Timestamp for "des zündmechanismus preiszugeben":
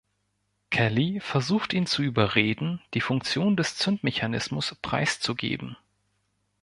3.55-5.77